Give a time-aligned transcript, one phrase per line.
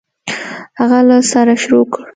[0.79, 2.03] هغه له سره شروع کړ.